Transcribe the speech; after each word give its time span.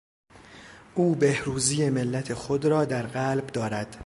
او 0.95 1.15
بهروزی 1.15 1.89
ملت 1.89 2.33
خود 2.33 2.65
را 2.65 2.85
در 2.85 3.07
قلب 3.07 3.47
دارد. 3.47 3.95